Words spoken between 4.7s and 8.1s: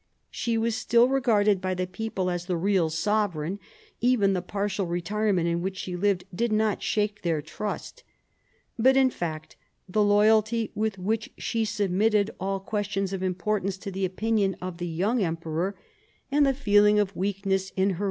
retirement in which she lived did not shake their trust.